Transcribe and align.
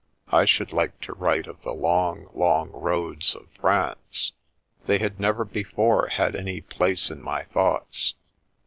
I 0.29 0.45
should 0.45 0.73
like 0.73 0.99
to 1.01 1.13
write 1.13 1.45
of 1.45 1.61
the 1.61 1.75
long, 1.75 2.27
long 2.33 2.71
roads 2.71 3.35
of 3.35 3.49
France. 3.51 4.31
They 4.87 4.97
had 4.97 5.19
never 5.19 5.45
before 5.45 6.07
had 6.07 6.35
any 6.35 6.59
place 6.61 7.11
in 7.11 7.21
my 7.21 7.43
thoughts. 7.43 8.15